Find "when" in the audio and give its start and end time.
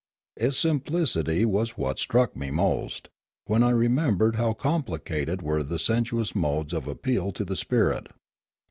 3.45-3.61